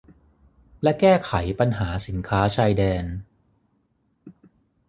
[0.83, 3.05] และแก้ไขปัญหาสินค้าชายแดน